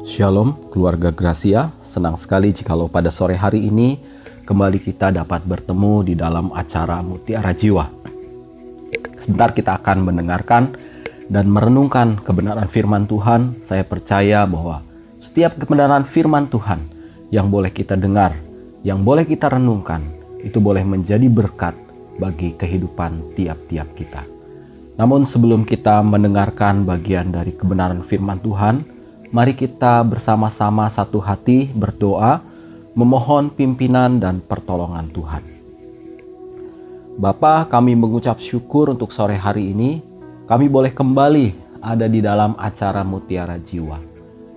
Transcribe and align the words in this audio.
Shalom 0.00 0.56
keluarga 0.72 1.12
Gracia, 1.12 1.68
senang 1.84 2.16
sekali 2.16 2.56
jikalau 2.56 2.88
pada 2.88 3.12
sore 3.12 3.36
hari 3.36 3.68
ini 3.68 4.00
kembali 4.48 4.80
kita 4.80 5.12
dapat 5.12 5.44
bertemu 5.44 6.08
di 6.08 6.14
dalam 6.16 6.48
acara 6.56 7.04
Mutiara 7.04 7.52
Jiwa. 7.52 7.84
Sebentar 9.20 9.52
kita 9.52 9.76
akan 9.76 10.08
mendengarkan 10.08 10.72
dan 11.28 11.52
merenungkan 11.52 12.16
kebenaran 12.16 12.64
firman 12.72 13.04
Tuhan. 13.04 13.60
Saya 13.60 13.84
percaya 13.84 14.48
bahwa 14.48 14.80
setiap 15.20 15.60
kebenaran 15.60 16.08
firman 16.08 16.48
Tuhan 16.48 16.80
yang 17.28 17.52
boleh 17.52 17.68
kita 17.68 17.92
dengar, 17.92 18.32
yang 18.80 19.04
boleh 19.04 19.28
kita 19.28 19.52
renungkan, 19.52 20.00
itu 20.40 20.64
boleh 20.64 20.80
menjadi 20.80 21.28
berkat 21.28 21.76
bagi 22.16 22.56
kehidupan 22.56 23.36
tiap-tiap 23.36 23.92
kita. 23.92 24.24
Namun 24.96 25.28
sebelum 25.28 25.68
kita 25.68 26.00
mendengarkan 26.00 26.88
bagian 26.88 27.28
dari 27.28 27.52
kebenaran 27.52 28.00
firman 28.00 28.40
Tuhan, 28.40 28.99
mari 29.30 29.54
kita 29.54 30.02
bersama-sama 30.02 30.90
satu 30.90 31.22
hati 31.22 31.70
berdoa 31.70 32.42
memohon 32.98 33.46
pimpinan 33.54 34.18
dan 34.18 34.42
pertolongan 34.42 35.06
Tuhan. 35.14 35.42
Bapa, 37.14 37.70
kami 37.70 37.94
mengucap 37.94 38.42
syukur 38.42 38.90
untuk 38.90 39.14
sore 39.14 39.38
hari 39.38 39.70
ini. 39.70 40.02
Kami 40.50 40.66
boleh 40.66 40.90
kembali 40.90 41.78
ada 41.78 42.10
di 42.10 42.18
dalam 42.18 42.58
acara 42.58 43.06
Mutiara 43.06 43.54
Jiwa. 43.54 44.02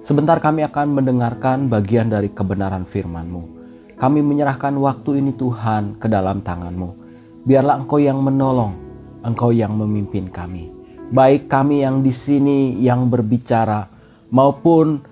Sebentar 0.02 0.42
kami 0.42 0.66
akan 0.66 0.98
mendengarkan 0.98 1.70
bagian 1.70 2.10
dari 2.10 2.34
kebenaran 2.34 2.90
firman-Mu. 2.90 3.62
Kami 3.94 4.20
menyerahkan 4.26 4.74
waktu 4.82 5.22
ini 5.22 5.38
Tuhan 5.38 6.02
ke 6.02 6.10
dalam 6.10 6.42
tangan-Mu. 6.42 6.90
Biarlah 7.46 7.78
Engkau 7.86 8.02
yang 8.02 8.18
menolong, 8.26 8.74
Engkau 9.22 9.54
yang 9.54 9.78
memimpin 9.78 10.34
kami. 10.34 10.74
Baik 11.14 11.46
kami 11.46 11.86
yang 11.86 12.02
di 12.02 12.10
sini 12.10 12.82
yang 12.82 13.06
berbicara 13.06 13.93
maupun 14.34 15.06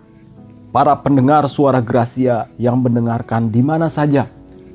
para 0.74 0.98
pendengar 0.98 1.46
suara 1.46 1.77
Gracia 1.77 2.50
yang 2.58 2.82
mendengarkan 2.82 3.54
di 3.54 3.62
mana 3.62 3.86
saja. 3.86 4.26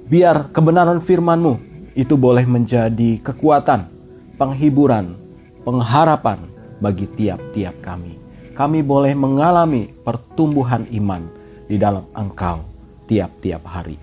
Biar 0.06 0.54
kebenaran 0.54 1.02
firman-Mu 1.02 1.58
itu 1.98 2.14
boleh 2.14 2.46
menjadi 2.46 3.18
kekuatan, 3.26 3.90
penghiburan, 4.38 5.18
pengharapan 5.66 6.38
bagi 6.78 7.10
tiap-tiap 7.18 7.74
kami. 7.82 8.14
Kami 8.54 8.86
boleh 8.86 9.18
mengalami 9.18 9.90
pertumbuhan 10.06 10.86
iman 10.94 11.26
di 11.66 11.74
dalam 11.76 12.06
Engkau 12.14 12.62
tiap-tiap 13.10 13.66
hari. 13.66 13.98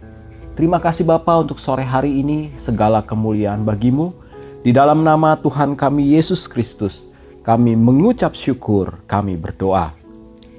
Terima 0.53 0.77
kasih 0.77 1.07
Bapa 1.07 1.39
untuk 1.39 1.57
sore 1.57 1.81
hari 1.81 2.19
ini, 2.21 2.53
segala 2.59 3.01
kemuliaan 3.01 3.63
bagimu. 3.65 4.13
Di 4.61 4.69
dalam 4.75 5.01
nama 5.01 5.39
Tuhan 5.39 5.73
kami 5.73 6.13
Yesus 6.13 6.45
Kristus, 6.45 7.09
kami 7.41 7.73
mengucap 7.73 8.37
syukur, 8.37 9.01
kami 9.09 9.33
berdoa. 9.33 10.02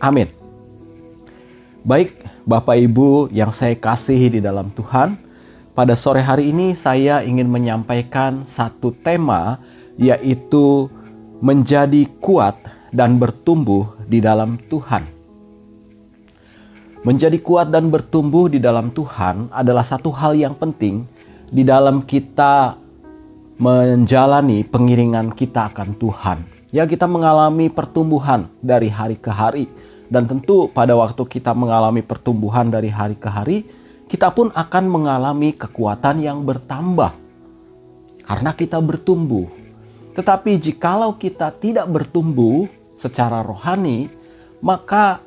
Amin. 0.05 0.29
Baik, 1.81 2.13
Bapak 2.45 2.77
Ibu 2.77 3.33
yang 3.33 3.49
saya 3.49 3.73
kasihi 3.73 4.37
di 4.37 4.41
dalam 4.45 4.69
Tuhan, 4.77 5.17
pada 5.73 5.97
sore 5.97 6.21
hari 6.21 6.53
ini 6.53 6.77
saya 6.77 7.25
ingin 7.25 7.49
menyampaikan 7.49 8.45
satu 8.45 8.93
tema 9.01 9.57
yaitu 9.97 10.93
menjadi 11.41 12.05
kuat 12.21 12.61
dan 12.93 13.17
bertumbuh 13.17 13.97
di 14.05 14.21
dalam 14.21 14.61
Tuhan. 14.69 15.09
Menjadi 17.01 17.41
kuat 17.41 17.73
dan 17.73 17.89
bertumbuh 17.89 18.53
di 18.53 18.61
dalam 18.61 18.93
Tuhan 18.93 19.49
adalah 19.57 19.89
satu 19.89 20.13
hal 20.13 20.37
yang 20.37 20.53
penting 20.53 21.09
di 21.49 21.65
dalam 21.65 22.05
kita 22.05 22.77
menjalani 23.57 24.69
pengiringan 24.69 25.33
kita 25.33 25.73
akan 25.73 25.97
Tuhan. 25.97 26.39
Ya 26.75 26.85
kita 26.85 27.09
mengalami 27.09 27.73
pertumbuhan 27.73 28.51
dari 28.61 28.93
hari 28.93 29.17
ke 29.17 29.33
hari. 29.33 29.65
Dan 30.09 30.29
tentu 30.29 30.69
pada 30.69 30.93
waktu 30.95 31.25
kita 31.25 31.57
mengalami 31.57 32.05
pertumbuhan 32.05 32.69
dari 32.69 32.93
hari 32.93 33.17
ke 33.17 33.29
hari, 33.29 33.59
kita 34.09 34.31
pun 34.31 34.53
akan 34.53 34.85
mengalami 34.87 35.57
kekuatan 35.57 36.21
yang 36.21 36.45
bertambah. 36.45 37.13
Karena 38.25 38.51
kita 38.53 38.81
bertumbuh. 38.81 39.49
Tetapi 40.15 40.61
jikalau 40.61 41.17
kita 41.19 41.51
tidak 41.57 41.89
bertumbuh 41.91 42.71
secara 42.95 43.43
rohani, 43.43 44.09
maka 44.63 45.21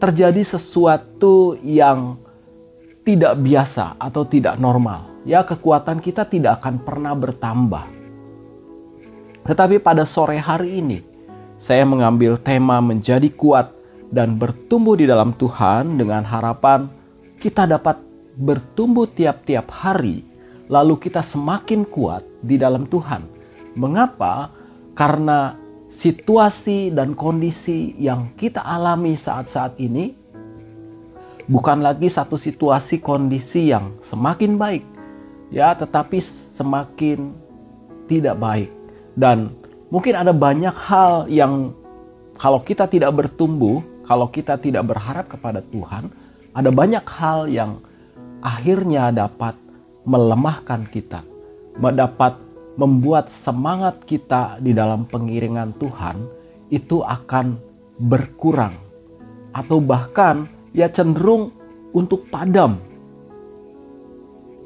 terjadi 0.00 0.56
sesuatu 0.56 1.54
yang 1.60 2.16
tidak 3.06 3.38
biasa 3.38 3.94
atau 4.00 4.26
tidak 4.26 4.58
normal 4.58 5.16
ya 5.26 5.42
kekuatan 5.42 5.98
kita 5.98 6.22
tidak 6.24 6.62
akan 6.62 6.78
pernah 6.80 7.12
bertambah. 7.12 7.84
Tetapi 9.42 9.82
pada 9.82 10.06
sore 10.06 10.38
hari 10.38 10.78
ini, 10.78 10.98
saya 11.58 11.82
mengambil 11.82 12.38
tema 12.38 12.78
menjadi 12.78 13.26
kuat 13.34 13.74
dan 14.10 14.38
bertumbuh 14.38 14.94
di 14.94 15.06
dalam 15.08 15.34
Tuhan 15.34 15.98
dengan 15.98 16.22
harapan 16.22 16.86
kita 17.42 17.66
dapat 17.66 18.00
bertumbuh 18.36 19.08
tiap-tiap 19.08 19.68
hari, 19.72 20.24
lalu 20.68 20.96
kita 21.00 21.24
semakin 21.24 21.84
kuat 21.88 22.22
di 22.44 22.56
dalam 22.60 22.84
Tuhan. 22.86 23.24
Mengapa? 23.76 24.52
Karena 24.96 25.52
situasi 25.86 26.90
dan 26.90 27.12
kondisi 27.12 27.94
yang 28.00 28.32
kita 28.34 28.64
alami 28.64 29.14
saat-saat 29.14 29.76
ini 29.78 30.16
bukan 31.46 31.84
lagi 31.84 32.10
satu 32.10 32.34
situasi 32.34 32.98
kondisi 32.98 33.70
yang 33.70 33.94
semakin 34.02 34.58
baik, 34.58 34.84
ya 35.52 35.76
tetapi 35.76 36.18
semakin 36.56 37.36
tidak 38.10 38.40
baik 38.40 38.70
dan 39.14 39.52
mungkin 39.92 40.14
ada 40.18 40.34
banyak 40.34 40.74
hal 40.74 41.30
yang 41.30 41.72
kalau 42.36 42.60
kita 42.60 42.84
tidak 42.84 43.16
bertumbuh, 43.16 43.80
kalau 44.06 44.30
kita 44.30 44.54
tidak 44.56 44.86
berharap 44.86 45.26
kepada 45.26 45.60
Tuhan, 45.60 46.08
ada 46.54 46.70
banyak 46.70 47.04
hal 47.04 47.50
yang 47.50 47.82
akhirnya 48.40 49.10
dapat 49.10 49.58
melemahkan 50.06 50.86
kita, 50.88 51.26
dapat 51.76 52.38
membuat 52.78 53.28
semangat 53.28 54.06
kita 54.06 54.62
di 54.62 54.70
dalam 54.70 55.04
pengiringan 55.10 55.74
Tuhan 55.76 56.22
itu 56.70 57.02
akan 57.02 57.58
berkurang 57.98 58.78
atau 59.50 59.82
bahkan 59.82 60.46
ya 60.76 60.86
cenderung 60.86 61.50
untuk 61.96 62.28
padam 62.28 62.76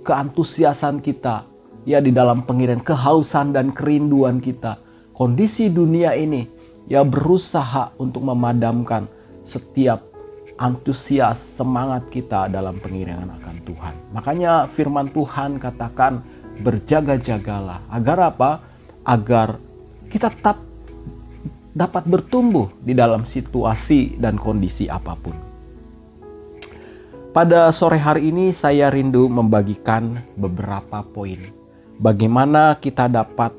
keantusiasan 0.02 0.98
kita 0.98 1.46
ya 1.86 2.02
di 2.02 2.10
dalam 2.10 2.42
pengiran 2.42 2.82
kehausan 2.82 3.54
dan 3.54 3.70
kerinduan 3.70 4.42
kita. 4.42 4.76
Kondisi 5.14 5.68
dunia 5.70 6.16
ini 6.16 6.48
ya 6.90 7.04
berusaha 7.06 7.94
untuk 8.00 8.24
memadamkan 8.24 9.06
setiap 9.50 10.06
antusias 10.62 11.42
semangat 11.58 12.06
kita 12.14 12.46
dalam 12.46 12.78
pengiringan 12.78 13.26
akan 13.42 13.56
Tuhan. 13.66 13.94
Makanya 14.14 14.70
firman 14.70 15.10
Tuhan 15.10 15.58
katakan 15.58 16.22
berjaga-jagalah 16.62 17.82
agar 17.90 18.18
apa? 18.30 18.50
Agar 19.02 19.58
kita 20.06 20.30
tetap 20.30 20.62
dapat 21.74 22.06
bertumbuh 22.06 22.70
di 22.78 22.94
dalam 22.94 23.26
situasi 23.26 24.20
dan 24.22 24.38
kondisi 24.38 24.86
apa 24.86 25.18
pun. 25.18 25.34
Pada 27.30 27.70
sore 27.70 27.98
hari 27.98 28.30
ini 28.30 28.50
saya 28.50 28.90
rindu 28.90 29.30
membagikan 29.30 30.18
beberapa 30.34 31.02
poin 31.06 31.38
bagaimana 32.02 32.74
kita 32.82 33.06
dapat 33.06 33.54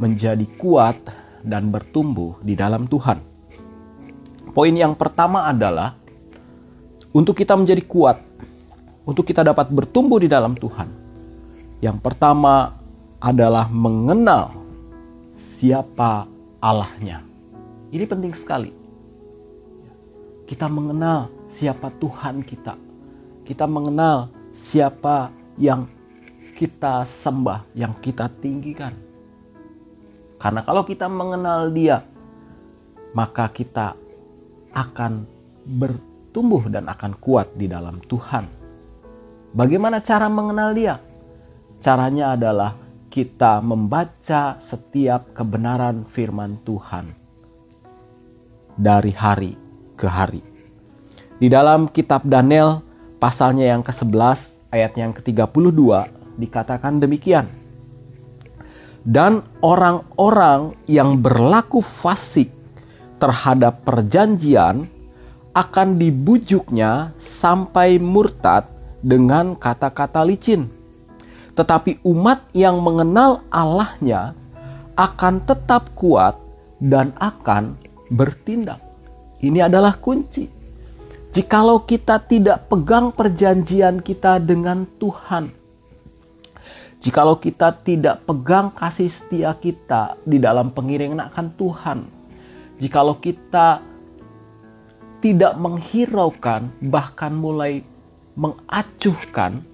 menjadi 0.00 0.46
kuat 0.56 0.96
dan 1.44 1.68
bertumbuh 1.68 2.40
di 2.40 2.56
dalam 2.56 2.88
Tuhan. 2.88 3.33
Poin 4.54 4.70
yang 4.70 4.94
pertama 4.94 5.50
adalah 5.50 5.98
untuk 7.10 7.34
kita 7.34 7.58
menjadi 7.58 7.82
kuat, 7.82 8.22
untuk 9.02 9.26
kita 9.26 9.42
dapat 9.42 9.68
bertumbuh 9.74 10.22
di 10.22 10.30
dalam 10.30 10.54
Tuhan. 10.54 10.86
Yang 11.82 11.98
pertama 12.00 12.78
adalah 13.18 13.66
mengenal 13.68 14.54
siapa 15.34 16.30
Allahnya. 16.62 17.20
Ini 17.90 18.04
penting 18.06 18.32
sekali. 18.32 18.70
Kita 20.46 20.70
mengenal 20.70 21.28
siapa 21.50 21.90
Tuhan 21.98 22.46
kita 22.46 22.84
kita 23.44 23.68
mengenal 23.68 24.32
siapa 24.50 25.28
yang 25.60 25.84
kita 26.56 27.04
sembah, 27.04 27.68
yang 27.76 27.92
kita 28.00 28.32
tinggikan. 28.40 28.96
Karena 30.40 30.64
kalau 30.64 30.82
kita 30.82 31.06
mengenal 31.12 31.68
Dia, 31.70 32.00
maka 33.12 33.52
kita 33.52 33.94
akan 34.74 35.24
bertumbuh 35.64 36.66
dan 36.68 36.90
akan 36.90 37.14
kuat 37.22 37.54
di 37.54 37.70
dalam 37.70 38.02
Tuhan. 38.04 38.44
Bagaimana 39.54 40.02
cara 40.02 40.26
mengenal 40.26 40.74
Dia? 40.74 40.98
Caranya 41.78 42.34
adalah 42.34 42.74
kita 43.06 43.62
membaca 43.62 44.58
setiap 44.58 45.30
kebenaran 45.30 46.02
firman 46.10 46.58
Tuhan 46.66 47.14
dari 48.74 49.14
hari 49.14 49.54
ke 49.94 50.10
hari. 50.10 50.42
Di 51.38 51.46
dalam 51.46 51.86
kitab 51.86 52.26
Daniel 52.26 52.82
pasalnya 53.22 53.70
yang 53.70 53.86
ke-11 53.86 54.74
ayat 54.74 54.92
yang 54.98 55.14
ke-32 55.14 55.80
dikatakan 56.34 56.98
demikian. 56.98 57.46
Dan 59.04 59.44
orang-orang 59.60 60.74
yang 60.88 61.20
berlaku 61.20 61.84
fasik 61.84 62.48
terhadap 63.24 63.80
perjanjian 63.88 64.84
akan 65.56 65.96
dibujuknya 65.96 67.16
sampai 67.16 67.96
murtad 67.96 68.68
dengan 69.00 69.56
kata-kata 69.56 70.20
licin. 70.28 70.68
Tetapi 71.56 72.04
umat 72.04 72.44
yang 72.52 72.84
mengenal 72.84 73.40
Allahnya 73.48 74.36
akan 74.92 75.40
tetap 75.48 75.88
kuat 75.96 76.36
dan 76.84 77.16
akan 77.16 77.80
bertindak. 78.12 78.82
Ini 79.40 79.72
adalah 79.72 79.96
kunci. 79.96 80.52
Jikalau 81.32 81.80
kita 81.88 82.20
tidak 82.20 82.68
pegang 82.68 83.08
perjanjian 83.10 84.04
kita 84.04 84.38
dengan 84.38 84.86
Tuhan, 85.02 85.50
jikalau 87.02 87.34
kita 87.42 87.74
tidak 87.82 88.22
pegang 88.22 88.70
kasih 88.70 89.10
setia 89.10 89.50
kita 89.58 90.14
di 90.22 90.38
dalam 90.38 90.70
pengiringan 90.70 91.18
akan 91.26 91.46
Tuhan, 91.58 91.98
jikalau 92.78 93.18
kita 93.18 93.82
tidak 95.24 95.56
menghiraukan, 95.56 96.68
bahkan 96.84 97.32
mulai 97.32 97.80
mengacuhkan 98.36 99.64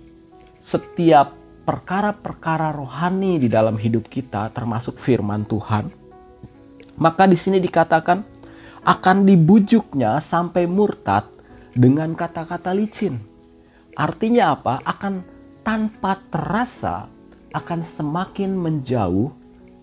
setiap 0.63 1.35
perkara-perkara 1.67 2.71
rohani 2.71 3.41
di 3.41 3.49
dalam 3.51 3.75
hidup 3.75 4.07
kita, 4.07 4.51
termasuk 4.55 4.99
firman 4.99 5.43
Tuhan, 5.47 5.91
maka 7.01 7.27
di 7.27 7.35
sini 7.35 7.59
dikatakan 7.59 8.23
akan 8.85 9.17
dibujuknya 9.29 10.21
sampai 10.23 10.65
murtad 10.65 11.29
dengan 11.75 12.13
kata-kata 12.17 12.73
licin. 12.73 13.19
Artinya 13.97 14.57
apa? 14.57 14.81
Akan 14.87 15.21
tanpa 15.61 16.17
terasa 16.31 17.11
akan 17.51 17.81
semakin 17.83 18.55
menjauh 18.55 19.35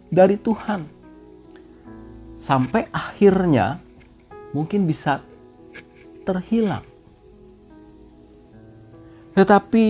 dari 0.08 0.40
Tuhan. 0.40 0.97
Sampai 2.48 2.88
akhirnya 2.96 3.76
mungkin 4.56 4.88
bisa 4.88 5.20
terhilang. 6.24 6.88
Tetapi 9.36 9.86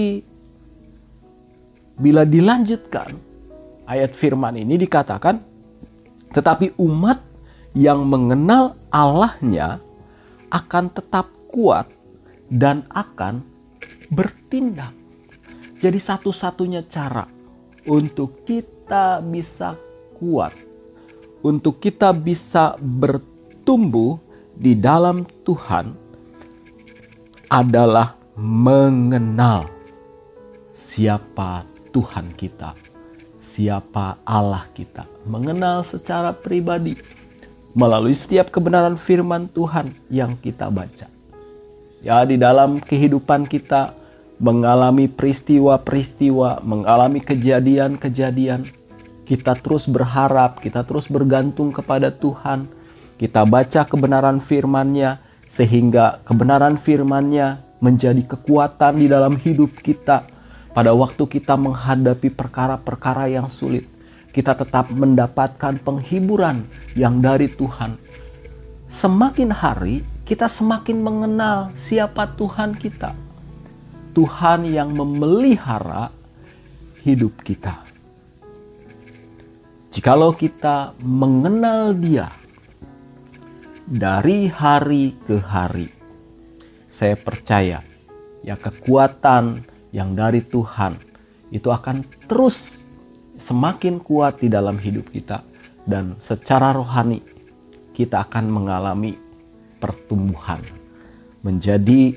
bila 2.02 2.26
dilanjutkan 2.26 3.14
ayat 3.86 4.18
firman 4.18 4.58
ini 4.58 4.74
dikatakan 4.78 5.38
tetapi 6.34 6.76
umat 6.82 7.22
yang 7.78 8.04
mengenal 8.10 8.74
Allahnya 8.90 9.78
akan 10.50 10.90
tetap 10.92 11.30
kuat 11.48 11.88
dan 12.50 12.84
akan 12.92 13.46
bertindak. 14.12 14.92
Jadi 15.78 16.00
satu-satunya 16.02 16.90
cara 16.90 17.30
untuk 17.86 18.44
kita 18.44 19.22
bisa 19.22 19.78
kuat, 20.18 20.52
untuk 21.42 21.78
kita 21.78 22.14
bisa 22.14 22.76
bertumbuh 22.80 24.18
di 24.58 24.74
dalam 24.74 25.26
Tuhan 25.46 25.94
adalah 27.48 28.18
mengenal 28.38 29.70
siapa 30.74 31.64
Tuhan 31.94 32.34
kita, 32.34 32.74
siapa 33.42 34.18
Allah 34.26 34.66
kita, 34.74 35.06
mengenal 35.26 35.86
secara 35.86 36.34
pribadi 36.34 36.98
melalui 37.78 38.18
setiap 38.18 38.50
kebenaran 38.50 38.98
firman 38.98 39.46
Tuhan 39.54 39.94
yang 40.10 40.34
kita 40.38 40.74
baca. 40.74 41.06
Ya 42.02 42.22
di 42.26 42.38
dalam 42.38 42.82
kehidupan 42.82 43.46
kita 43.50 43.94
mengalami 44.38 45.10
peristiwa-peristiwa, 45.10 46.62
mengalami 46.62 47.22
kejadian-kejadian, 47.22 48.70
kita 49.28 49.60
terus 49.60 49.84
berharap, 49.92 50.64
kita 50.64 50.88
terus 50.88 51.12
bergantung 51.12 51.76
kepada 51.76 52.08
Tuhan. 52.08 52.72
Kita 53.20 53.44
baca 53.44 53.84
kebenaran 53.84 54.40
firman-Nya 54.40 55.20
sehingga 55.52 56.24
kebenaran 56.24 56.80
firman-Nya 56.80 57.60
menjadi 57.84 58.24
kekuatan 58.24 59.04
di 59.04 59.12
dalam 59.12 59.36
hidup 59.36 59.84
kita. 59.84 60.24
Pada 60.72 60.96
waktu 60.96 61.28
kita 61.28 61.60
menghadapi 61.60 62.32
perkara-perkara 62.32 63.28
yang 63.28 63.52
sulit, 63.52 63.84
kita 64.32 64.54
tetap 64.56 64.88
mendapatkan 64.94 65.76
penghiburan 65.82 66.64
yang 66.96 67.20
dari 67.20 67.52
Tuhan. 67.52 68.00
Semakin 68.88 69.52
hari 69.52 70.06
kita 70.24 70.48
semakin 70.48 71.04
mengenal 71.04 71.74
siapa 71.76 72.32
Tuhan 72.38 72.78
kita. 72.80 73.12
Tuhan 74.14 74.70
yang 74.70 74.94
memelihara 74.94 76.14
hidup 77.02 77.34
kita. 77.42 77.87
Jikalau 79.98 80.30
kita 80.38 80.94
mengenal 81.02 81.98
Dia 81.98 82.30
dari 83.90 84.46
hari 84.46 85.18
ke 85.26 85.42
hari, 85.42 85.90
saya 86.86 87.18
percaya 87.18 87.82
ya 88.46 88.54
kekuatan 88.62 89.66
yang 89.90 90.14
dari 90.14 90.46
Tuhan 90.46 91.02
itu 91.50 91.74
akan 91.74 92.06
terus 92.30 92.78
semakin 93.42 93.98
kuat 93.98 94.38
di 94.38 94.54
dalam 94.54 94.78
hidup 94.78 95.10
kita 95.10 95.42
dan 95.90 96.14
secara 96.22 96.78
rohani 96.78 97.26
kita 97.98 98.22
akan 98.22 98.54
mengalami 98.54 99.18
pertumbuhan, 99.82 100.62
menjadi 101.42 102.14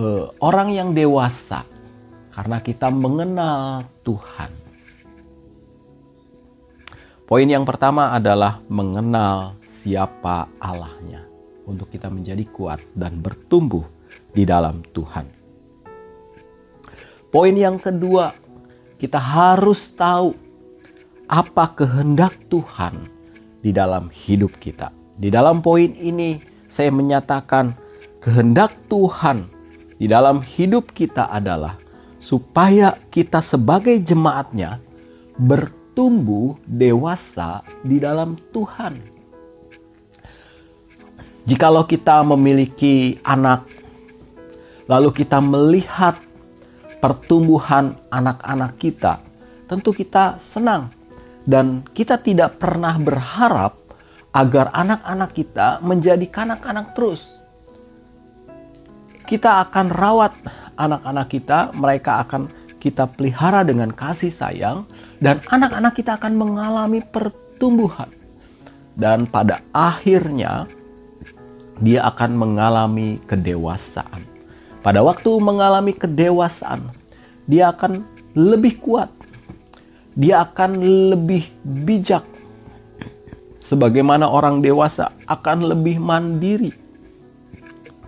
uh, 0.00 0.32
orang 0.40 0.72
yang 0.72 0.96
dewasa 0.96 1.68
karena 2.32 2.64
kita 2.64 2.88
mengenal 2.88 3.84
Tuhan. 4.08 4.61
Poin 7.32 7.48
yang 7.48 7.64
pertama 7.64 8.12
adalah 8.12 8.60
mengenal 8.68 9.56
siapa 9.64 10.52
Allahnya 10.60 11.24
untuk 11.64 11.88
kita 11.88 12.12
menjadi 12.12 12.44
kuat 12.52 12.84
dan 12.92 13.24
bertumbuh 13.24 13.88
di 14.36 14.44
dalam 14.44 14.84
Tuhan. 14.92 15.32
Poin 17.32 17.56
yang 17.56 17.80
kedua, 17.80 18.36
kita 19.00 19.16
harus 19.16 19.96
tahu 19.96 20.36
apa 21.24 21.72
kehendak 21.72 22.36
Tuhan 22.52 23.08
di 23.64 23.72
dalam 23.72 24.12
hidup 24.12 24.52
kita. 24.60 24.92
Di 25.16 25.32
dalam 25.32 25.64
poin 25.64 25.88
ini 25.96 26.36
saya 26.68 26.92
menyatakan 26.92 27.72
kehendak 28.20 28.76
Tuhan 28.92 29.48
di 29.96 30.04
dalam 30.04 30.44
hidup 30.44 30.92
kita 30.92 31.32
adalah 31.32 31.80
supaya 32.20 33.00
kita 33.08 33.40
sebagai 33.40 33.96
jemaatnya 34.04 34.84
bertumbuh 35.40 35.80
dewasa 36.64 37.60
di 37.84 38.00
dalam 38.00 38.36
Tuhan. 38.50 38.98
Jikalau 41.42 41.84
kita 41.84 42.22
memiliki 42.22 43.18
anak, 43.26 43.66
lalu 44.86 45.10
kita 45.10 45.42
melihat 45.42 46.14
pertumbuhan 47.02 47.98
anak-anak 48.14 48.78
kita, 48.78 49.18
tentu 49.66 49.90
kita 49.90 50.38
senang 50.38 50.86
dan 51.42 51.82
kita 51.90 52.14
tidak 52.22 52.62
pernah 52.62 52.94
berharap 52.94 53.74
agar 54.32 54.70
anak-anak 54.70 55.30
kita 55.34 55.82
menjadi 55.82 56.26
kanak-kanak 56.30 56.94
terus. 56.94 57.20
Kita 59.26 59.66
akan 59.66 59.86
rawat 59.90 60.32
anak-anak 60.78 61.26
kita, 61.26 61.58
mereka 61.74 62.22
akan 62.22 62.61
kita 62.82 63.06
pelihara 63.06 63.62
dengan 63.62 63.94
kasih 63.94 64.34
sayang, 64.34 64.82
dan 65.22 65.38
anak-anak 65.46 65.94
kita 65.94 66.18
akan 66.18 66.34
mengalami 66.34 66.98
pertumbuhan. 66.98 68.10
Dan 68.98 69.30
pada 69.30 69.62
akhirnya, 69.70 70.66
dia 71.78 72.02
akan 72.10 72.34
mengalami 72.34 73.22
kedewasaan. 73.30 74.26
Pada 74.82 74.98
waktu 75.06 75.30
mengalami 75.38 75.94
kedewasaan, 75.94 76.90
dia 77.46 77.70
akan 77.70 78.02
lebih 78.34 78.82
kuat, 78.82 79.14
dia 80.18 80.42
akan 80.42 80.82
lebih 81.14 81.46
bijak, 81.86 82.26
sebagaimana 83.62 84.26
orang 84.26 84.58
dewasa 84.58 85.14
akan 85.30 85.70
lebih 85.70 86.02
mandiri. 86.02 86.74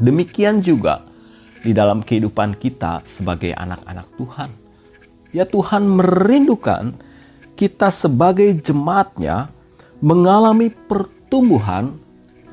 Demikian 0.03 0.59
juga 0.59 1.07
di 1.63 1.71
dalam 1.71 2.03
kehidupan 2.03 2.59
kita 2.59 3.07
sebagai 3.07 3.55
anak-anak 3.55 4.11
Tuhan. 4.19 4.64
Ya 5.35 5.43
Tuhan 5.43 5.83
merindukan 5.83 6.95
kita 7.59 7.91
sebagai 7.91 8.55
jemaatnya 8.63 9.51
mengalami 9.99 10.71
pertumbuhan 10.71 11.99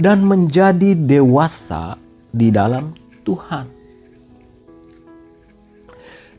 dan 0.02 0.26
menjadi 0.26 0.98
dewasa 0.98 2.02
di 2.34 2.50
dalam 2.50 2.98
Tuhan. 3.22 3.70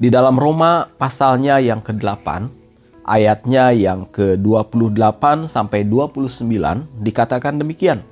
Di 0.02 0.10
dalam 0.10 0.34
Roma 0.34 0.90
pasalnya 0.98 1.62
yang 1.62 1.78
ke-8 1.78 2.26
ayatnya 3.06 3.70
yang 3.70 4.06
ke-28 4.10 5.46
sampai 5.46 5.86
29 5.86 6.42
dikatakan 7.02 7.54
demikian. 7.54 8.02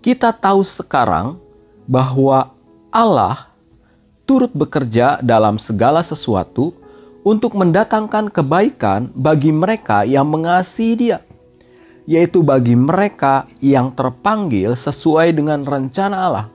Kita 0.00 0.32
tahu 0.32 0.64
sekarang 0.64 1.36
bahwa 1.84 2.56
Allah 2.88 3.51
turut 4.32 4.48
bekerja 4.56 5.20
dalam 5.20 5.60
segala 5.60 6.00
sesuatu 6.00 6.72
untuk 7.20 7.52
mendatangkan 7.52 8.32
kebaikan 8.32 9.12
bagi 9.12 9.52
mereka 9.52 10.08
yang 10.08 10.24
mengasihi 10.24 10.96
Dia, 10.96 11.18
yaitu 12.08 12.40
bagi 12.40 12.72
mereka 12.72 13.44
yang 13.60 13.92
terpanggil 13.92 14.72
sesuai 14.72 15.36
dengan 15.36 15.68
rencana 15.68 16.16
Allah. 16.16 16.46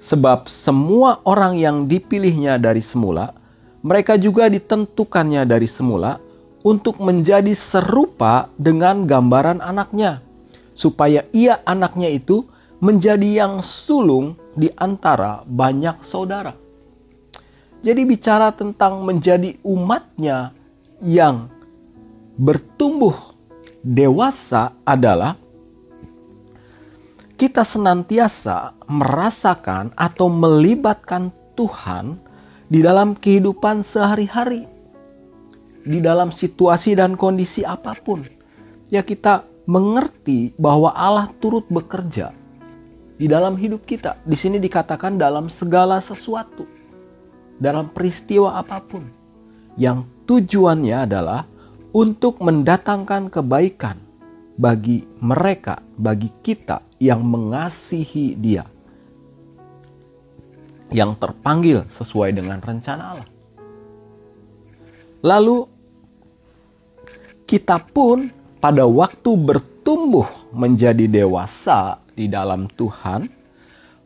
Sebab 0.00 0.48
semua 0.48 1.20
orang 1.28 1.60
yang 1.60 1.84
dipilihnya 1.84 2.56
dari 2.56 2.80
semula, 2.80 3.36
mereka 3.84 4.16
juga 4.16 4.48
ditentukannya 4.48 5.44
dari 5.44 5.68
semula 5.68 6.16
untuk 6.64 7.04
menjadi 7.04 7.52
serupa 7.52 8.48
dengan 8.56 9.04
gambaran 9.04 9.60
anaknya, 9.60 10.24
supaya 10.72 11.28
ia 11.36 11.60
anaknya 11.68 12.16
itu 12.16 12.48
menjadi 12.80 13.44
yang 13.44 13.60
sulung 13.60 14.40
di 14.56 14.72
antara 14.80 15.44
banyak 15.44 16.00
saudara. 16.00 16.69
Jadi 17.80 18.04
bicara 18.04 18.52
tentang 18.52 19.00
menjadi 19.00 19.56
umatnya 19.64 20.52
yang 21.00 21.48
bertumbuh 22.36 23.16
dewasa 23.80 24.76
adalah 24.84 25.40
kita 27.40 27.64
senantiasa 27.64 28.76
merasakan 28.84 29.96
atau 29.96 30.28
melibatkan 30.28 31.32
Tuhan 31.56 32.20
di 32.68 32.84
dalam 32.84 33.16
kehidupan 33.16 33.80
sehari-hari, 33.80 34.68
di 35.80 36.04
dalam 36.04 36.28
situasi 36.36 36.92
dan 36.92 37.16
kondisi 37.16 37.64
apa 37.64 37.96
pun. 37.96 38.20
Ya, 38.92 39.00
kita 39.00 39.48
mengerti 39.64 40.52
bahwa 40.60 40.92
Allah 40.92 41.32
turut 41.40 41.64
bekerja 41.72 42.36
di 43.16 43.24
dalam 43.24 43.56
hidup 43.56 43.88
kita. 43.88 44.20
Di 44.28 44.36
sini 44.36 44.60
dikatakan 44.60 45.16
dalam 45.16 45.48
segala 45.48 45.96
sesuatu, 45.96 46.68
dalam 47.60 47.92
peristiwa 47.92 48.56
apa 48.56 48.80
pun, 48.80 49.04
yang 49.76 50.08
tujuannya 50.24 50.96
adalah 51.04 51.44
untuk 51.92 52.40
mendatangkan 52.40 53.28
kebaikan 53.28 54.00
bagi 54.56 55.04
mereka, 55.20 55.84
bagi 56.00 56.32
kita 56.40 56.80
yang 56.96 57.20
mengasihi 57.20 58.34
Dia, 58.40 58.64
yang 60.88 61.12
terpanggil 61.20 61.84
sesuai 61.92 62.32
dengan 62.32 62.64
rencana 62.64 63.02
Allah. 63.14 63.28
Lalu, 65.20 65.68
kita 67.44 67.76
pun 67.76 68.32
pada 68.56 68.88
waktu 68.88 69.30
bertumbuh 69.36 70.28
menjadi 70.52 71.04
dewasa 71.08 72.00
di 72.16 72.24
dalam 72.28 72.68
Tuhan, 72.72 73.28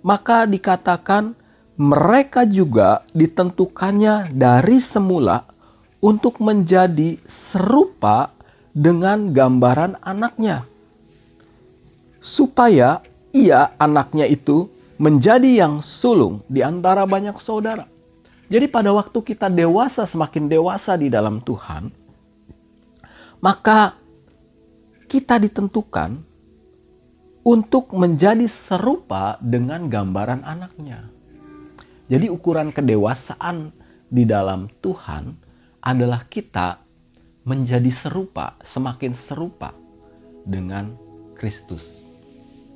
maka 0.02 0.46
dikatakan 0.46 1.34
mereka 1.74 2.46
juga 2.46 3.02
ditentukannya 3.10 4.30
dari 4.30 4.78
semula 4.78 5.42
untuk 5.98 6.38
menjadi 6.38 7.18
serupa 7.26 8.30
dengan 8.70 9.30
gambaran 9.34 9.98
anaknya, 10.02 10.66
supaya 12.22 13.02
ia, 13.34 13.74
anaknya 13.78 14.26
itu, 14.26 14.70
menjadi 15.00 15.66
yang 15.66 15.82
sulung 15.82 16.46
di 16.46 16.62
antara 16.62 17.02
banyak 17.02 17.34
saudara. 17.42 17.90
Jadi, 18.46 18.70
pada 18.70 18.94
waktu 18.94 19.18
kita 19.24 19.50
dewasa, 19.50 20.06
semakin 20.06 20.46
dewasa 20.46 20.94
di 20.94 21.10
dalam 21.10 21.42
Tuhan, 21.42 21.90
maka 23.42 23.96
kita 25.08 25.40
ditentukan 25.40 26.20
untuk 27.44 27.90
menjadi 27.96 28.44
serupa 28.46 29.40
dengan 29.40 29.88
gambaran 29.88 30.44
anaknya. 30.44 31.13
Jadi, 32.08 32.28
ukuran 32.28 32.70
kedewasaan 32.70 33.72
di 34.08 34.28
dalam 34.28 34.68
Tuhan 34.84 35.34
adalah 35.80 36.24
kita 36.28 36.84
menjadi 37.44 37.92
serupa, 37.92 38.56
semakin 38.64 39.12
serupa 39.12 39.76
dengan 40.48 40.96
Kristus. 41.36 41.84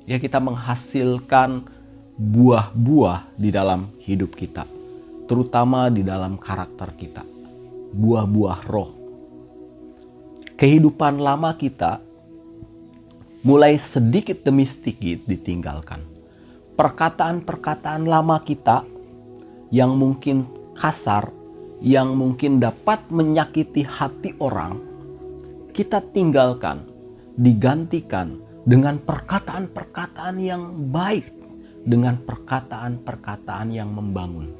Ya 0.05 0.21
kita 0.21 0.37
menghasilkan 0.37 1.65
buah-buah 2.17 3.33
di 3.37 3.49
dalam 3.49 3.93
hidup 4.01 4.37
kita, 4.37 4.65
terutama 5.25 5.89
di 5.89 6.05
dalam 6.05 6.37
karakter 6.37 6.93
kita. 6.97 7.23
Buah-buah 7.93 8.59
roh. 8.69 8.91
Kehidupan 10.53 11.17
lama 11.17 11.55
kita 11.57 11.97
mulai 13.41 13.79
sedikit 13.79 14.43
demi 14.45 14.67
sedikit 14.67 15.25
ditinggalkan. 15.25 16.03
Perkataan-perkataan 16.77 18.05
lama 18.05 18.43
kita 18.43 18.85
yang 19.69 19.95
mungkin 19.95 20.45
kasar 20.77 21.29
yang 21.79 22.11
mungkin 22.15 22.59
dapat 22.59 22.99
menyakiti 23.07 23.83
hati 23.87 24.35
orang, 24.43 24.83
kita 25.71 26.03
tinggalkan, 26.11 26.83
digantikan 27.39 28.43
dengan 28.67 28.99
perkataan-perkataan 28.99 30.35
yang 30.43 30.91
baik, 30.91 31.31
dengan 31.87 32.19
perkataan-perkataan 32.19 33.71
yang 33.71 33.95
membangun. 33.95 34.51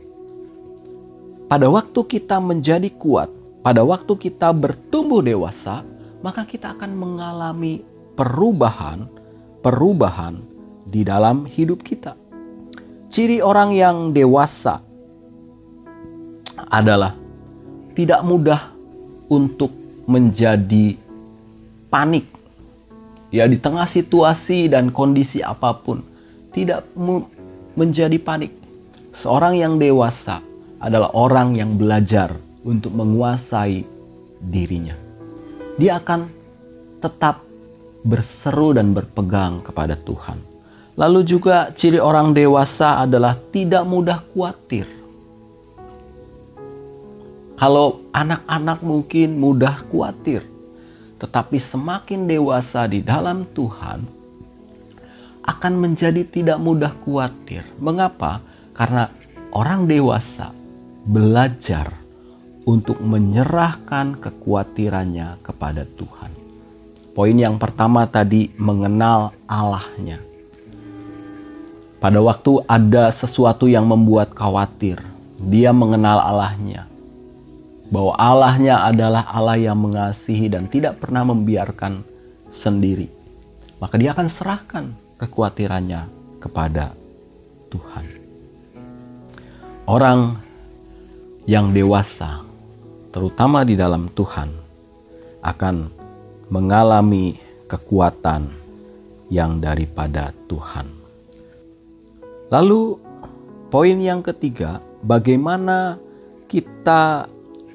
Pada 1.52 1.68
waktu 1.68 2.00
kita 2.08 2.40
menjadi 2.40 2.88
kuat, 2.96 3.28
pada 3.60 3.84
waktu 3.84 4.16
kita 4.16 4.56
bertumbuh 4.56 5.20
dewasa, 5.20 5.84
maka 6.24 6.48
kita 6.48 6.80
akan 6.80 6.96
mengalami 6.96 7.84
perubahan-perubahan 8.16 10.40
di 10.88 11.04
dalam 11.04 11.44
hidup 11.44 11.84
kita. 11.84 12.16
Ciri 13.10 13.42
orang 13.42 13.74
yang 13.74 14.14
dewasa 14.14 14.86
adalah 16.70 17.18
tidak 17.98 18.22
mudah 18.24 18.72
untuk 19.28 19.74
menjadi 20.06 20.96
panik. 21.90 22.26
Ya 23.30 23.46
di 23.46 23.62
tengah 23.62 23.86
situasi 23.86 24.70
dan 24.74 24.90
kondisi 24.90 25.46
apa 25.46 25.74
pun 25.78 26.02
tidak 26.50 26.86
menjadi 27.78 28.18
panik. 28.18 28.54
Seorang 29.14 29.58
yang 29.60 29.78
dewasa 29.78 30.42
adalah 30.82 31.14
orang 31.14 31.54
yang 31.54 31.78
belajar 31.78 32.34
untuk 32.66 32.96
menguasai 32.96 33.86
dirinya. 34.42 34.96
Dia 35.78 36.02
akan 36.02 36.26
tetap 37.04 37.44
berseru 38.02 38.74
dan 38.74 38.96
berpegang 38.96 39.62
kepada 39.62 40.00
Tuhan. 40.00 40.40
Lalu 41.00 41.22
juga 41.24 41.72
ciri 41.72 42.00
orang 42.00 42.36
dewasa 42.36 43.04
adalah 43.04 43.36
tidak 43.56 43.84
mudah 43.88 44.20
khawatir 44.32 44.99
kalau 47.60 48.08
anak-anak 48.16 48.80
mungkin 48.80 49.36
mudah 49.36 49.84
khawatir, 49.92 50.48
tetapi 51.20 51.60
semakin 51.60 52.24
dewasa 52.24 52.88
di 52.88 53.04
dalam 53.04 53.44
Tuhan 53.52 54.00
akan 55.44 55.74
menjadi 55.76 56.24
tidak 56.24 56.56
mudah 56.56 56.96
khawatir. 57.04 57.68
Mengapa? 57.84 58.40
Karena 58.72 59.12
orang 59.52 59.92
dewasa 59.92 60.56
belajar 61.04 61.92
untuk 62.64 63.04
menyerahkan 63.04 64.16
kekhawatirannya 64.16 65.44
kepada 65.44 65.84
Tuhan. 65.84 66.32
Poin 67.12 67.36
yang 67.36 67.60
pertama 67.60 68.08
tadi 68.08 68.56
mengenal 68.56 69.36
Allahnya. 69.44 70.24
Pada 72.00 72.24
waktu 72.24 72.64
ada 72.64 73.12
sesuatu 73.12 73.68
yang 73.68 73.84
membuat 73.84 74.32
khawatir, 74.32 75.04
dia 75.44 75.76
mengenal 75.76 76.24
Allahnya 76.24 76.89
bahwa 77.90 78.14
Allahnya 78.16 78.86
adalah 78.86 79.26
Allah 79.26 79.58
yang 79.58 79.78
mengasihi 79.82 80.46
dan 80.50 80.70
tidak 80.70 81.02
pernah 81.02 81.26
membiarkan 81.26 82.06
sendiri. 82.54 83.10
Maka 83.82 83.98
dia 83.98 84.14
akan 84.14 84.28
serahkan 84.30 84.86
kekhawatirannya 85.18 86.02
kepada 86.38 86.94
Tuhan. 87.74 88.06
Orang 89.90 90.38
yang 91.50 91.74
dewasa, 91.74 92.46
terutama 93.10 93.66
di 93.66 93.74
dalam 93.74 94.06
Tuhan, 94.14 94.54
akan 95.42 95.76
mengalami 96.54 97.42
kekuatan 97.66 98.54
yang 99.34 99.58
daripada 99.58 100.30
Tuhan. 100.46 100.86
Lalu, 102.54 102.98
poin 103.74 103.98
yang 103.98 104.22
ketiga, 104.22 104.82
bagaimana 105.02 105.98
kita 106.50 107.30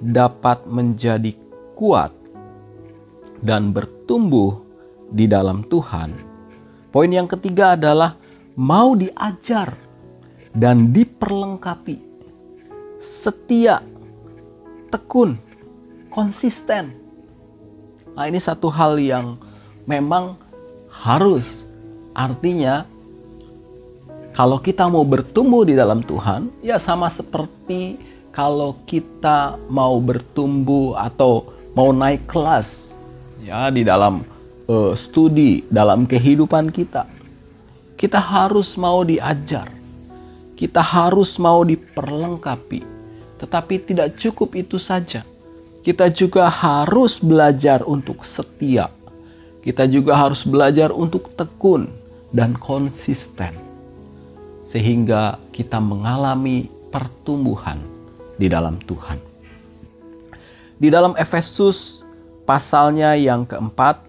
dapat 0.04 0.68
menjadi 0.68 1.32
kuat 1.72 2.12
dan 3.40 3.72
bertumbuh 3.72 4.60
di 5.08 5.24
dalam 5.24 5.64
Tuhan. 5.64 6.12
Poin 6.92 7.08
yang 7.08 7.24
ketiga 7.24 7.72
adalah 7.72 8.20
mau 8.52 8.92
diajar 8.92 9.72
dan 10.52 10.92
diperlengkapi. 10.92 11.98
Setia, 13.00 13.80
tekun, 14.92 15.40
konsisten. 16.12 16.92
Nah, 18.14 18.24
ini 18.30 18.38
satu 18.38 18.68
hal 18.70 19.00
yang 19.00 19.40
memang 19.88 20.38
harus 20.92 21.66
artinya 22.14 22.86
kalau 24.34 24.58
kita 24.58 24.86
mau 24.86 25.02
bertumbuh 25.02 25.66
di 25.66 25.74
dalam 25.78 26.02
Tuhan, 26.02 26.50
ya 26.62 26.78
sama 26.78 27.06
seperti 27.10 28.13
kalau 28.34 28.74
kita 28.82 29.54
mau 29.70 30.02
bertumbuh 30.02 30.98
atau 30.98 31.54
mau 31.78 31.94
naik 31.94 32.26
kelas 32.26 32.90
ya 33.38 33.70
di 33.70 33.86
dalam 33.86 34.26
uh, 34.66 34.92
studi 34.98 35.62
dalam 35.70 36.02
kehidupan 36.02 36.74
kita. 36.74 37.06
Kita 37.94 38.18
harus 38.18 38.74
mau 38.74 39.06
diajar. 39.06 39.70
Kita 40.58 40.82
harus 40.82 41.38
mau 41.38 41.62
diperlengkapi. 41.62 42.82
Tetapi 43.38 43.74
tidak 43.86 44.18
cukup 44.18 44.58
itu 44.58 44.82
saja. 44.82 45.22
Kita 45.86 46.10
juga 46.10 46.50
harus 46.50 47.22
belajar 47.22 47.86
untuk 47.86 48.26
setia. 48.26 48.90
Kita 49.62 49.86
juga 49.86 50.18
harus 50.18 50.42
belajar 50.42 50.90
untuk 50.90 51.30
tekun 51.38 51.86
dan 52.34 52.58
konsisten. 52.58 53.54
Sehingga 54.66 55.38
kita 55.54 55.78
mengalami 55.78 56.66
pertumbuhan 56.90 57.93
di 58.38 58.46
dalam 58.50 58.78
Tuhan. 58.82 59.18
Di 60.78 60.88
dalam 60.90 61.14
Efesus 61.14 62.02
pasalnya 62.44 63.14
yang 63.14 63.46
keempat, 63.46 64.02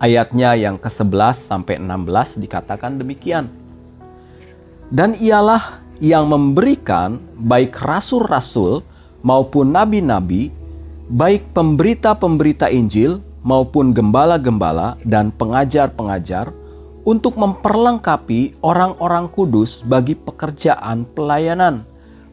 ayatnya 0.00 0.56
yang 0.56 0.80
ke-11 0.80 1.36
sampai 1.36 1.76
16 1.76 2.40
dikatakan 2.40 2.96
demikian. 2.96 3.46
Dan 4.90 5.14
ialah 5.20 5.78
yang 6.02 6.26
memberikan 6.26 7.20
baik 7.36 7.76
rasul-rasul 7.78 8.82
maupun 9.20 9.70
nabi-nabi, 9.70 10.50
baik 11.12 11.52
pemberita-pemberita 11.52 12.72
Injil 12.72 13.20
maupun 13.44 13.92
gembala-gembala 13.92 14.96
dan 15.04 15.30
pengajar-pengajar 15.36 16.50
untuk 17.04 17.36
memperlengkapi 17.36 18.60
orang-orang 18.60 19.28
kudus 19.32 19.80
bagi 19.84 20.16
pekerjaan 20.16 21.08
pelayanan, 21.16 21.84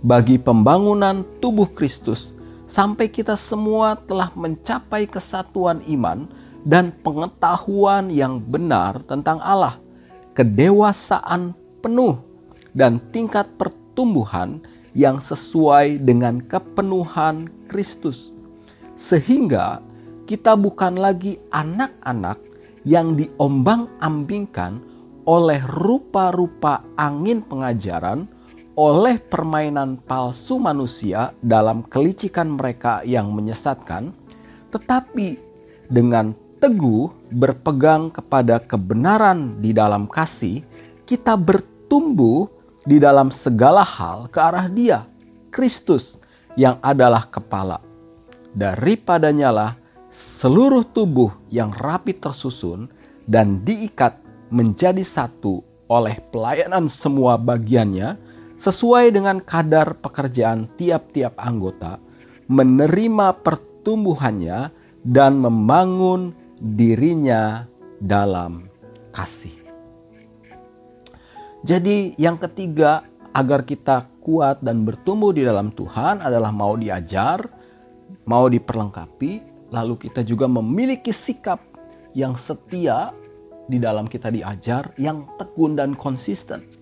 bagi 0.05 0.37
pembangunan 0.37 1.25
tubuh 1.41 1.69
Kristus 1.73 2.33
sampai 2.69 3.09
kita 3.09 3.33
semua 3.33 3.97
telah 4.05 4.29
mencapai 4.37 5.09
kesatuan 5.09 5.81
iman 5.89 6.29
dan 6.67 6.91
pengetahuan 7.01 8.11
yang 8.11 8.43
benar 8.43 9.01
tentang 9.07 9.39
Allah, 9.39 9.79
kedewasaan 10.35 11.55
penuh, 11.79 12.19
dan 12.75 12.99
tingkat 13.15 13.47
pertumbuhan 13.55 14.59
yang 14.91 15.17
sesuai 15.17 16.03
dengan 16.03 16.43
kepenuhan 16.43 17.47
Kristus, 17.71 18.29
sehingga 18.99 19.79
kita 20.27 20.59
bukan 20.59 20.99
lagi 20.99 21.39
anak-anak 21.55 22.37
yang 22.83 23.15
diombang-ambingkan 23.15 24.83
oleh 25.23 25.59
rupa-rupa 25.63 26.83
angin 26.99 27.43
pengajaran 27.43 28.27
oleh 28.77 29.17
permainan 29.17 29.97
palsu 30.05 30.61
manusia 30.61 31.33
dalam 31.41 31.81
kelicikan 31.81 32.53
mereka 32.53 33.01
yang 33.01 33.33
menyesatkan, 33.33 34.13
tetapi 34.69 35.41
dengan 35.89 36.37
teguh 36.61 37.09
berpegang 37.33 38.13
kepada 38.13 38.61
kebenaran 38.61 39.57
di 39.57 39.73
dalam 39.73 40.05
kasih, 40.05 40.61
kita 41.09 41.33
bertumbuh 41.33 42.45
di 42.85 43.01
dalam 43.01 43.33
segala 43.33 43.81
hal 43.81 44.29
ke 44.29 44.37
arah 44.37 44.69
Dia, 44.69 45.09
Kristus, 45.49 46.13
yang 46.53 46.77
adalah 46.85 47.25
kepala. 47.25 47.81
Daripadanya 48.53 49.49
lah 49.49 49.71
seluruh 50.13 50.85
tubuh 50.85 51.33
yang 51.49 51.73
rapi 51.73 52.13
tersusun 52.13 52.89
dan 53.25 53.65
diikat 53.65 54.21
menjadi 54.53 55.01
satu 55.01 55.65
oleh 55.89 56.21
pelayanan 56.29 56.89
semua 56.89 57.37
bagiannya 57.37 58.26
sesuai 58.57 59.13
dengan 59.13 59.37
kadar 59.41 59.97
pekerjaan 60.01 60.69
tiap-tiap 60.75 61.37
anggota, 61.37 62.01
menerima 62.49 63.41
pertumbuhannya, 63.45 64.73
dan 65.07 65.39
membangun 65.39 66.35
dirinya 66.59 67.63
dalam 68.03 68.67
kasih. 69.15 69.55
Jadi, 71.63 72.17
yang 72.19 72.35
ketiga, 72.35 73.07
agar 73.31 73.63
kita 73.63 74.09
kuat 74.19 74.59
dan 74.59 74.83
bertumbuh 74.83 75.31
di 75.31 75.45
dalam 75.47 75.71
Tuhan 75.71 76.19
adalah 76.19 76.51
mau 76.51 76.75
diajar, 76.75 77.47
mau 78.27 78.51
diperlengkapi, 78.51 79.31
lalu 79.71 79.95
kita 79.95 80.25
juga 80.27 80.49
memiliki 80.51 81.15
sikap 81.15 81.63
yang 82.11 82.35
setia 82.35 83.15
di 83.67 83.79
dalam 83.79 84.07
kita 84.07 84.31
diajar, 84.31 84.91
yang 84.99 85.27
tekun 85.39 85.75
dan 85.79 85.95
konsisten. 85.95 86.76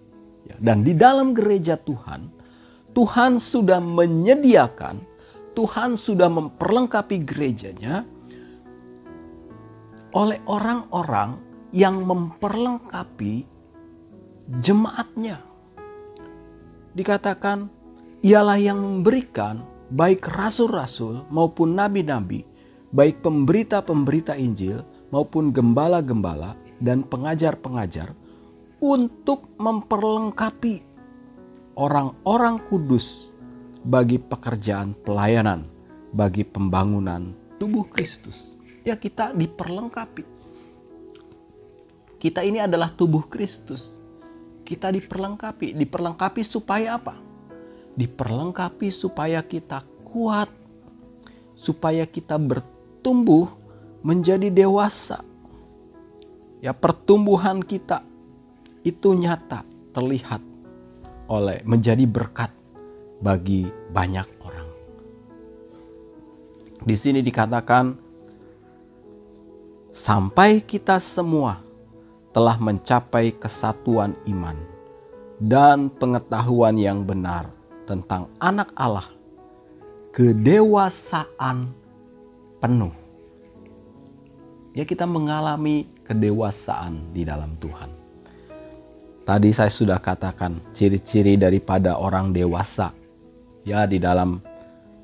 Dan 0.59 0.83
di 0.85 0.95
dalam 0.95 1.35
gereja 1.35 1.75
Tuhan, 1.75 2.31
Tuhan 2.95 3.43
sudah 3.43 3.83
menyediakan, 3.83 5.03
Tuhan 5.55 5.99
sudah 5.99 6.31
memperlengkapi 6.31 7.17
gerejanya 7.27 8.07
oleh 10.15 10.39
orang-orang 10.47 11.39
yang 11.75 12.07
memperlengkapi 12.07 13.43
jemaatnya. 14.63 15.43
Dikatakan, 16.95 17.67
ialah 18.23 18.55
yang 18.55 18.79
memberikan 18.79 19.67
baik 19.91 20.23
rasul-rasul 20.23 21.27
maupun 21.27 21.75
nabi-nabi, 21.75 22.47
baik 22.95 23.19
pemberita-pemberita 23.19 24.39
Injil 24.39 24.87
maupun 25.11 25.51
gembala-gembala 25.51 26.55
dan 26.79 27.03
pengajar-pengajar 27.03 28.15
untuk 28.79 29.51
memperlengkapi 29.57 30.83
orang-orang 31.75 32.59
kudus 32.67 33.31
bagi 33.85 34.17
pekerjaan 34.17 34.97
pelayanan, 35.03 35.67
bagi 36.11 36.43
pembangunan 36.47 37.45
tubuh 37.57 37.87
Kristus. 37.87 38.55
Ya 38.85 38.93
kita 38.93 39.33
diperlengkapi. 39.33 40.23
Kita 42.21 42.41
ini 42.45 42.61
adalah 42.61 42.93
tubuh 42.93 43.25
Kristus. 43.25 43.89
Kita 44.65 44.93
diperlengkapi. 44.93 45.73
Diperlengkapi 45.73 46.41
supaya 46.45 46.97
apa? 46.97 47.17
Diperlengkapi 47.97 48.87
supaya 48.93 49.41
kita 49.41 49.81
kuat. 50.05 50.49
Supaya 51.57 52.05
kita 52.05 52.37
bertumbuh 52.37 53.49
menjadi 54.05 54.53
dewasa. 54.53 55.25
Ya 56.61 56.73
pertumbuhan 56.73 57.61
kita 57.61 58.05
itu 58.85 59.17
nyata 59.17 59.65
terlihat 59.91 60.39
oleh 61.25 61.65
menjadi 61.65 62.05
berkat 62.05 62.53
bagi 63.17 63.65
banyak 63.89 64.29
orang. 64.45 64.69
Di 66.85 66.93
sini 66.93 67.25
dikatakan 67.25 67.97
sampai 69.89 70.61
kita 70.61 71.01
semua 71.01 71.65
telah 72.29 72.61
mencapai 72.61 73.33
kesatuan 73.33 74.13
iman 74.29 74.53
dan 75.41 75.89
pengetahuan 75.89 76.77
yang 76.77 77.01
benar 77.01 77.49
tentang 77.89 78.29
anak 78.37 78.69
Allah, 78.77 79.09
kedewasaan 80.13 81.73
penuh. 82.61 82.93
Ya 84.77 84.83
kita 84.83 85.07
mengalami 85.07 85.87
kedewasaan 86.05 87.15
di 87.15 87.23
dalam 87.25 87.55
Tuhan. 87.57 88.04
Tadi 89.25 89.49
saya 89.49 89.73
sudah 89.73 89.97
katakan 89.97 90.61
ciri-ciri 90.77 91.33
daripada 91.33 91.97
orang 91.97 92.29
dewasa 92.29 92.93
ya 93.65 93.89
di 93.89 93.97
dalam 93.97 94.37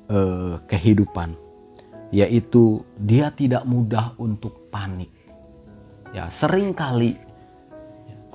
uh, 0.06 0.62
kehidupan 0.70 1.34
yaitu 2.14 2.86
dia 3.02 3.34
tidak 3.34 3.66
mudah 3.66 4.14
untuk 4.22 4.70
panik. 4.70 5.10
Ya, 6.14 6.30
sering 6.30 6.70
kali 6.70 7.18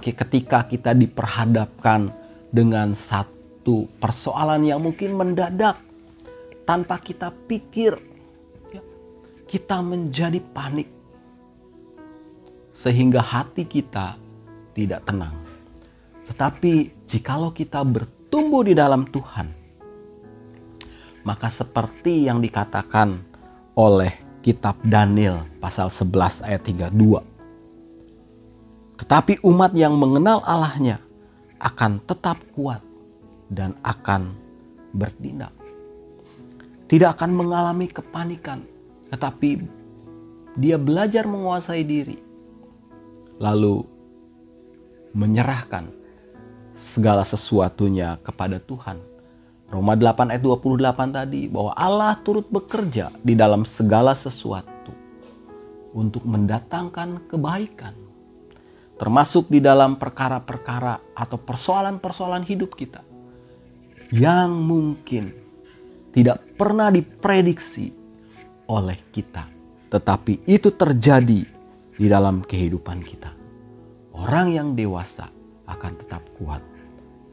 ketika 0.03 0.67
kita 0.67 0.91
diperhadapkan 0.91 2.11
dengan 2.51 2.91
satu 2.91 3.87
persoalan 4.03 4.67
yang 4.67 4.83
mungkin 4.83 5.15
mendadak 5.15 5.79
tanpa 6.67 6.99
kita 6.99 7.31
pikir 7.47 7.95
ya, 8.75 8.83
kita 9.47 9.79
menjadi 9.79 10.43
panik 10.51 10.91
sehingga 12.75 13.23
hati 13.23 13.63
kita 13.63 14.19
tidak 14.75 15.07
tenang. 15.07 15.46
Tetapi 16.27 17.07
jikalau 17.07 17.55
kita 17.55 17.81
bertumbuh 17.87 18.67
di 18.67 18.75
dalam 18.75 19.07
Tuhan, 19.07 19.47
maka 21.23 21.47
seperti 21.51 22.27
yang 22.27 22.43
dikatakan 22.43 23.19
oleh 23.75 24.15
kitab 24.43 24.79
Daniel 24.83 25.43
pasal 25.59 25.91
11 25.91 26.43
ayat 26.47 26.61
32. 26.63 27.19
Tetapi 28.97 29.43
umat 29.45 29.71
yang 29.77 29.95
mengenal 29.99 30.41
Allahnya 30.43 31.03
akan 31.59 31.99
tetap 32.07 32.39
kuat 32.55 32.81
dan 33.51 33.75
akan 33.83 34.33
bertindak. 34.95 35.53
Tidak 36.87 37.11
akan 37.11 37.31
mengalami 37.35 37.91
kepanikan, 37.91 38.63
tetapi 39.11 39.59
dia 40.55 40.79
belajar 40.79 41.27
menguasai 41.27 41.83
diri. 41.83 42.17
Lalu 43.37 43.85
menyerahkan 45.13 45.96
segala 46.97 47.21
sesuatunya 47.21 48.17
kepada 48.25 48.57
Tuhan. 48.57 48.97
Roma 49.69 49.93
8 49.93 50.33
ayat 50.33 50.41
28 50.41 51.13
tadi 51.13 51.45
bahwa 51.45 51.77
Allah 51.77 52.17
turut 52.25 52.49
bekerja 52.49 53.13
di 53.21 53.37
dalam 53.37 53.69
segala 53.69 54.17
sesuatu. 54.17 54.73
untuk 55.97 56.29
mendatangkan 56.29 57.25
kebaikan, 57.25 57.95
termasuk 59.01 59.49
di 59.49 59.57
dalam 59.57 59.97
perkara-perkara 59.97 61.17
atau 61.17 61.41
persoalan-persoalan 61.41 62.45
hidup 62.45 62.77
kita 62.77 63.01
yang 64.13 64.53
mungkin 64.53 65.33
tidak 66.13 66.43
pernah 66.53 66.93
diprediksi 66.93 67.89
oleh 68.69 68.99
kita, 69.09 69.49
tetapi 69.89 70.45
itu 70.45 70.69
terjadi 70.69 71.41
di 71.97 72.05
dalam 72.05 72.45
kehidupan 72.45 73.01
kita. 73.01 73.33
Orang 74.13 74.53
yang 74.53 74.77
dewasa 74.77 75.33
akan 75.65 75.93
tetap 75.97 76.21
kuat, 76.37 76.61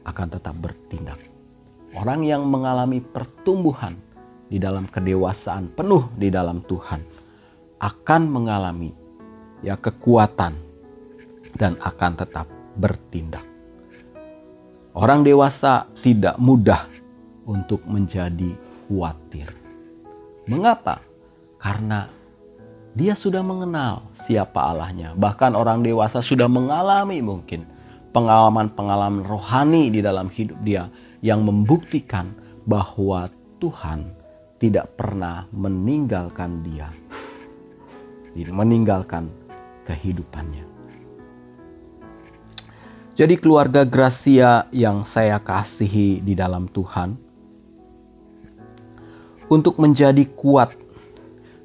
akan 0.05 0.27
tetap 0.29 0.55
bertindak. 0.57 1.19
Orang 1.97 2.23
yang 2.23 2.45
mengalami 2.45 3.01
pertumbuhan 3.01 3.97
di 4.45 4.61
dalam 4.61 4.85
kedewasaan 4.85 5.73
penuh 5.73 6.05
di 6.13 6.29
dalam 6.29 6.61
Tuhan 6.63 7.01
akan 7.81 8.21
mengalami 8.29 8.93
ya 9.65 9.75
kekuatan 9.75 10.53
dan 11.57 11.79
akan 11.81 12.11
tetap 12.13 12.47
bertindak. 12.77 13.43
Orang 14.95 15.27
dewasa 15.27 15.91
tidak 15.99 16.39
mudah 16.39 16.87
untuk 17.43 17.83
menjadi 17.83 18.55
khawatir. 18.87 19.51
Mengapa? 20.47 21.03
Karena 21.59 22.07
dia 22.95 23.11
sudah 23.11 23.43
mengenal 23.43 24.07
siapa 24.23 24.71
Allahnya. 24.71 25.11
Bahkan 25.19 25.51
orang 25.51 25.83
dewasa 25.83 26.23
sudah 26.23 26.47
mengalami 26.47 27.19
mungkin 27.19 27.67
pengalaman-pengalaman 28.15 29.27
rohani 29.27 29.91
di 29.91 29.99
dalam 29.99 30.31
hidup 30.31 30.55
dia 30.63 30.87
yang 31.19 31.43
membuktikan 31.43 32.31
bahwa 32.63 33.27
Tuhan 33.59 34.07
tidak 34.55 34.95
pernah 34.95 35.43
meninggalkan 35.51 36.63
dia. 36.63 36.87
Meninggalkan 38.35 39.27
kehidupannya. 39.83 40.63
Jadi 43.15 43.39
keluarga 43.39 43.87
Gracia 43.87 44.67
yang 44.75 45.07
saya 45.07 45.39
kasihi 45.39 46.19
di 46.19 46.35
dalam 46.35 46.67
Tuhan 46.67 47.15
untuk 49.47 49.79
menjadi 49.79 50.27
kuat 50.35 50.75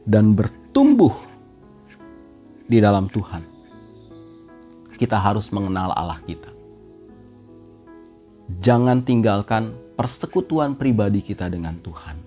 dan 0.07 0.31
bertumbuh 0.39 1.11
di 2.71 2.79
dalam 2.79 3.11
Tuhan, 3.11 3.43
kita 5.01 5.17
harus 5.17 5.49
mengenal 5.49 5.97
Allah 5.97 6.21
kita. 6.29 6.53
Jangan 8.61 9.01
tinggalkan 9.01 9.73
persekutuan 9.97 10.77
pribadi 10.77 11.25
kita 11.25 11.49
dengan 11.49 11.81
Tuhan. 11.81 12.21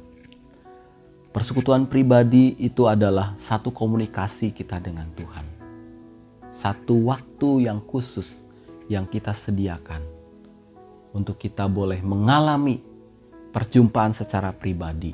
Persekutuan 1.29 1.85
pribadi 1.85 2.57
itu 2.57 2.89
adalah 2.89 3.37
satu 3.37 3.69
komunikasi 3.69 4.49
kita 4.49 4.81
dengan 4.81 5.05
Tuhan. 5.13 5.45
Satu 6.49 7.13
waktu 7.13 7.69
yang 7.69 7.77
khusus 7.85 8.33
yang 8.89 9.05
kita 9.05 9.37
sediakan 9.37 10.01
untuk 11.13 11.37
kita 11.37 11.69
boleh 11.69 12.01
mengalami 12.01 12.81
perjumpaan 13.53 14.17
secara 14.17 14.49
pribadi 14.49 15.13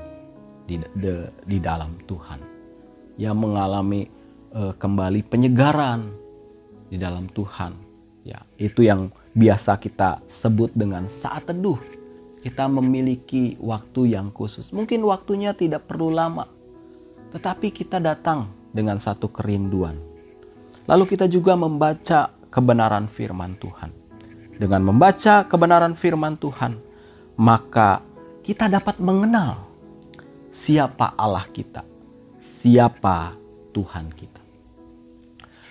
di, 0.63 0.79
di, 0.95 1.11
di 1.43 1.57
dalam 1.59 1.99
Tuhan. 2.07 2.39
Yang 3.19 3.35
mengalami 3.35 4.07
uh, 4.55 4.71
kembali 4.79 5.27
penyegaran 5.27 6.28
di 6.89 6.97
dalam 6.97 7.29
Tuhan. 7.31 7.73
Ya, 8.27 8.43
itu 8.59 8.83
yang 8.83 9.13
biasa 9.33 9.79
kita 9.79 10.19
sebut 10.27 10.73
dengan 10.75 11.07
saat 11.07 11.47
teduh. 11.47 11.79
Kita 12.39 12.67
memiliki 12.67 13.55
waktu 13.59 14.15
yang 14.15 14.31
khusus. 14.33 14.71
Mungkin 14.71 15.03
waktunya 15.03 15.51
tidak 15.55 15.87
perlu 15.87 16.11
lama, 16.11 16.47
tetapi 17.35 17.71
kita 17.71 17.99
datang 17.99 18.49
dengan 18.71 18.97
satu 18.97 19.27
kerinduan. 19.29 19.99
Lalu 20.89 21.15
kita 21.15 21.29
juga 21.29 21.53
membaca 21.53 22.33
kebenaran 22.49 23.05
firman 23.11 23.53
Tuhan. 23.59 23.91
Dengan 24.59 24.81
membaca 24.83 25.47
kebenaran 25.47 25.95
firman 25.95 26.35
Tuhan, 26.35 26.75
maka 27.39 28.03
kita 28.43 28.67
dapat 28.67 28.99
mengenal 28.99 29.69
siapa 30.51 31.15
Allah 31.15 31.47
kita, 31.47 31.87
siapa 32.39 33.37
Tuhan 33.71 34.11
kita. 34.11 34.38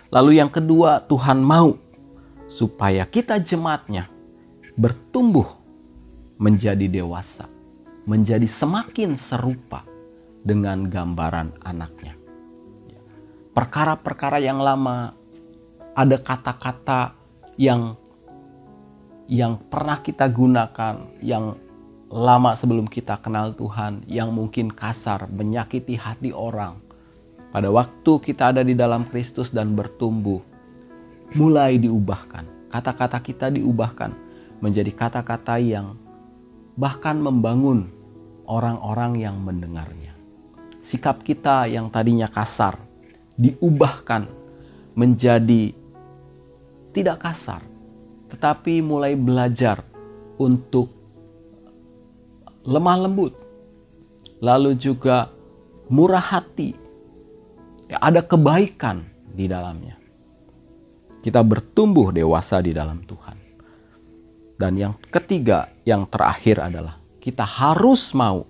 Lalu 0.09 0.41
yang 0.41 0.49
kedua, 0.49 1.05
Tuhan 1.05 1.45
mau 1.45 1.77
supaya 2.49 3.05
kita 3.05 3.37
jemaatnya 3.37 4.09
bertumbuh 4.73 5.45
menjadi 6.41 6.89
dewasa, 6.89 7.45
menjadi 8.09 8.49
semakin 8.49 9.21
serupa 9.21 9.85
dengan 10.41 10.89
gambaran 10.89 11.61
anaknya. 11.61 12.17
Perkara-perkara 13.53 14.41
yang 14.41 14.63
lama, 14.63 15.13
ada 15.93 16.17
kata-kata 16.17 17.13
yang 17.59 17.99
yang 19.29 19.61
pernah 19.69 20.01
kita 20.01 20.25
gunakan, 20.31 21.05
yang 21.21 21.53
lama 22.09 22.57
sebelum 22.57 22.89
kita 22.89 23.21
kenal 23.21 23.53
Tuhan, 23.53 24.09
yang 24.09 24.33
mungkin 24.33 24.73
kasar, 24.73 25.29
menyakiti 25.29 26.01
hati 26.01 26.33
orang, 26.33 26.81
pada 27.49 27.73
waktu 27.73 28.13
kita 28.21 28.53
ada 28.53 28.63
di 28.63 28.77
dalam 28.77 29.09
Kristus 29.09 29.49
dan 29.49 29.73
bertumbuh, 29.73 30.41
mulai 31.37 31.81
diubahkan. 31.81 32.69
Kata-kata 32.69 33.19
kita 33.25 33.49
diubahkan 33.49 34.13
menjadi 34.61 34.93
kata-kata 34.93 35.57
yang 35.57 35.97
bahkan 36.77 37.17
membangun 37.17 37.89
orang-orang 38.45 39.21
yang 39.21 39.37
mendengarnya. 39.41 40.13
Sikap 40.85 41.21
kita 41.25 41.69
yang 41.69 41.89
tadinya 41.93 42.29
kasar 42.29 42.81
diubahkan 43.37 44.29
menjadi 44.99 45.73
tidak 46.91 47.23
kasar, 47.23 47.63
tetapi 48.33 48.83
mulai 48.83 49.15
belajar 49.15 49.85
untuk 50.41 50.91
lemah 52.67 53.07
lembut, 53.07 53.33
lalu 54.43 54.75
juga 54.75 55.31
murah 55.87 56.23
hati, 56.23 56.75
Ya, 57.89 57.97
ada 58.05 58.21
kebaikan 58.21 59.09
di 59.33 59.49
dalamnya. 59.49 59.97
Kita 61.25 61.41
bertumbuh 61.41 62.13
dewasa 62.13 62.61
di 62.61 62.77
dalam 62.77 63.01
Tuhan. 63.03 63.37
Dan 64.61 64.77
yang 64.77 64.95
ketiga, 65.09 65.73
yang 65.89 66.05
terakhir 66.05 66.61
adalah 66.61 67.01
kita 67.19 67.49
harus 67.49 68.13
mau 68.13 68.45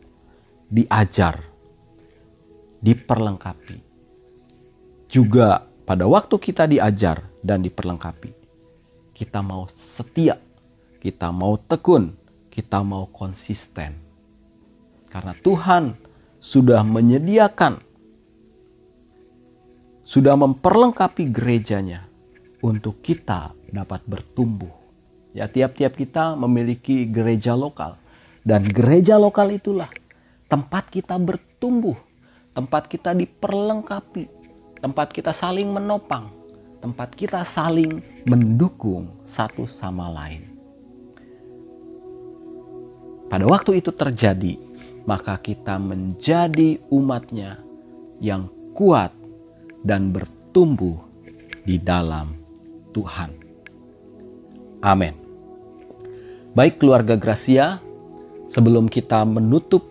diajar, 0.69 1.39
diperlengkapi. 2.83 3.79
Juga 5.09 5.65
pada 5.89 6.05
waktu 6.05 6.37
kita 6.37 6.69
diajar 6.69 7.25
dan 7.41 7.65
diperlengkapi, 7.65 8.33
kita 9.17 9.41
mau 9.41 9.71
setia, 9.97 10.37
kita 11.01 11.33
mau 11.33 11.57
tekun, 11.57 12.13
kita 12.53 12.85
mau 12.85 13.09
konsisten. 13.09 13.97
Karena 15.09 15.33
Tuhan 15.33 15.97
sudah 16.37 16.85
menyediakan 16.85 17.88
sudah 20.09 20.41
memperlengkapi 20.41 21.29
gerejanya 21.29 22.09
untuk 22.65 23.05
kita 23.05 23.53
dapat 23.69 24.01
bertumbuh. 24.09 24.73
Ya, 25.37 25.45
tiap-tiap 25.45 26.01
kita 26.01 26.33
memiliki 26.33 27.05
gereja 27.05 27.53
lokal 27.53 28.01
dan 28.41 28.65
gereja 28.65 29.21
lokal 29.21 29.53
itulah 29.53 29.93
tempat 30.49 30.89
kita 30.89 31.21
bertumbuh, 31.21 32.01
tempat 32.57 32.89
kita 32.89 33.13
diperlengkapi, 33.13 34.25
tempat 34.81 35.13
kita 35.13 35.37
saling 35.37 35.69
menopang, 35.69 36.33
tempat 36.81 37.13
kita 37.13 37.45
saling 37.45 38.01
mendukung 38.25 39.13
satu 39.29 39.69
sama 39.69 40.09
lain. 40.09 40.49
Pada 43.29 43.45
waktu 43.45 43.85
itu 43.85 43.93
terjadi, 43.93 44.57
maka 45.05 45.37
kita 45.37 45.77
menjadi 45.77 46.81
umatnya 46.89 47.61
yang 48.25 48.49
kuat 48.73 49.18
dan 49.83 50.11
bertumbuh 50.15 50.99
di 51.63 51.79
dalam 51.79 52.35
Tuhan. 52.97 53.31
Amin. 54.83 55.15
Baik 56.55 56.81
keluarga 56.81 57.15
Gracia, 57.15 57.79
sebelum 58.49 58.89
kita 58.89 59.23
menutup 59.23 59.91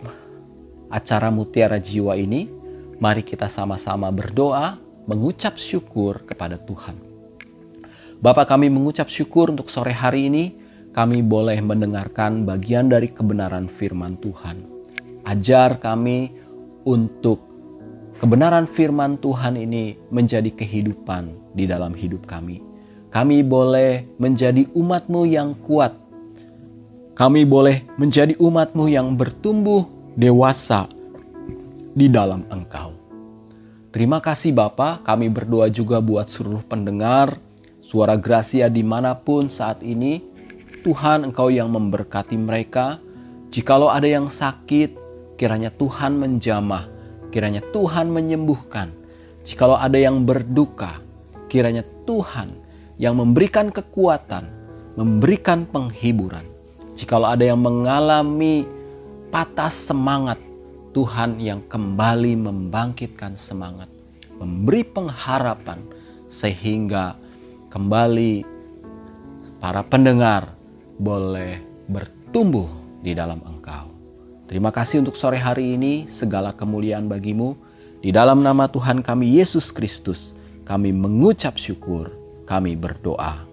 acara 0.89 1.29
Mutiara 1.29 1.79
Jiwa 1.79 2.17
ini, 2.17 2.49
mari 2.97 3.21
kita 3.23 3.47
sama-sama 3.47 4.09
berdoa 4.09 4.79
mengucap 5.07 5.55
syukur 5.55 6.27
kepada 6.27 6.59
Tuhan. 6.59 6.99
Bapak 8.17 8.49
kami 8.49 8.67
mengucap 8.73 9.07
syukur 9.07 9.53
untuk 9.53 9.69
sore 9.69 9.93
hari 9.93 10.27
ini 10.27 10.45
kami 10.91 11.21
boleh 11.21 11.61
mendengarkan 11.61 12.43
bagian 12.43 12.89
dari 12.89 13.13
kebenaran 13.13 13.69
firman 13.69 14.17
Tuhan. 14.17 14.65
Ajar 15.29 15.77
kami 15.77 16.33
untuk 16.83 17.46
kebenaran 18.17 18.65
firman 18.65 19.17
Tuhan 19.21 19.57
ini 19.57 19.97
menjadi 20.09 20.49
kehidupan 20.53 21.53
di 21.53 21.69
dalam 21.69 21.93
hidup 21.93 22.25
kami. 22.25 22.61
Kami 23.13 23.41
boleh 23.41 24.05
menjadi 24.19 24.67
umatmu 24.75 25.25
yang 25.25 25.55
kuat. 25.63 25.95
Kami 27.17 27.47
boleh 27.47 27.81
menjadi 27.97 28.37
umatmu 28.37 28.85
yang 28.91 29.17
bertumbuh 29.17 29.89
dewasa 30.13 30.85
di 31.97 32.05
dalam 32.05 32.45
engkau. 32.53 32.93
Terima 33.89 34.21
kasih 34.21 34.53
Bapak, 34.53 35.01
kami 35.01 35.31
berdoa 35.33 35.71
juga 35.73 35.97
buat 35.97 36.29
seluruh 36.29 36.61
pendengar 36.69 37.41
suara 37.81 38.19
Gracia 38.19 38.67
di 38.67 38.83
mana 38.83 39.15
pun 39.15 39.47
saat 39.47 39.79
ini. 39.81 40.21
Tuhan 40.85 41.27
Engkau 41.27 41.51
yang 41.51 41.73
memberkati 41.73 42.37
mereka. 42.39 43.01
Jikalau 43.51 43.91
ada 43.91 44.07
yang 44.07 44.27
sakit, 44.27 44.93
kiranya 45.39 45.71
Tuhan 45.71 46.15
menjamah, 46.19 46.87
kiranya 47.31 47.63
Tuhan 47.75 48.11
menyembuhkan. 48.11 48.91
Jikalau 49.47 49.79
ada 49.79 49.95
yang 49.95 50.27
berduka, 50.27 50.99
kiranya 51.47 51.83
Tuhan 52.03 52.51
yang 52.99 53.15
memberikan 53.15 53.71
kekuatan, 53.71 54.47
memberikan 54.99 55.63
penghiburan. 55.69 56.43
Jikalau 56.99 57.31
ada 57.31 57.45
yang 57.47 57.61
mengalami 57.61 58.67
patah 59.31 59.71
semangat, 59.71 60.41
Tuhan 60.91 61.39
yang 61.39 61.63
kembali 61.69 62.35
membangkitkan 62.35 63.37
semangat, 63.37 63.87
memberi 64.41 64.83
pengharapan 64.83 65.79
sehingga 66.27 67.15
kembali 67.71 68.43
para 69.61 69.85
pendengar 69.85 70.51
boleh 70.97 71.61
bertumbuh 71.87 72.67
di 73.05 73.13
dalam 73.13 73.39
Engkau. 73.45 73.96
Terima 74.47 74.71
kasih 74.71 75.03
untuk 75.03 75.19
sore 75.19 75.35
hari 75.35 75.75
ini, 75.75 76.07
segala 76.07 76.55
kemuliaan 76.55 77.11
bagimu. 77.11 77.59
Di 77.99 78.15
dalam 78.15 78.39
nama 78.39 78.71
Tuhan 78.71 79.03
kami 79.03 79.35
Yesus 79.35 79.75
Kristus, 79.75 80.31
kami 80.63 80.95
mengucap 80.95 81.59
syukur, 81.59 82.15
kami 82.47 82.79
berdoa. 82.79 83.43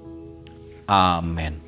Amin. 0.86 1.63